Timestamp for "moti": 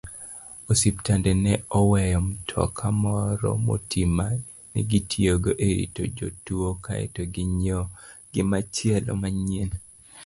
3.65-4.01